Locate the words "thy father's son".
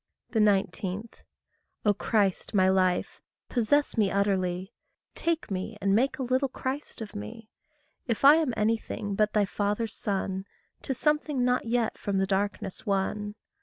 9.33-10.45